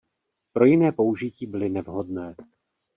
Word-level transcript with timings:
Pro 0.53 0.65
jiné 0.65 0.91
použití 0.91 1.45
byly 1.47 1.69
nevhodné. 1.69 2.35